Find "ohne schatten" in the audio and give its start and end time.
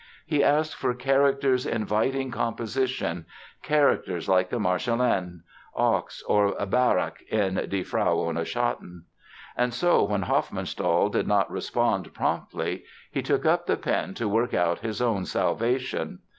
8.21-9.03